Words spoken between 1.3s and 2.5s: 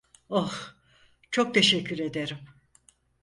çok teşekkür ederim.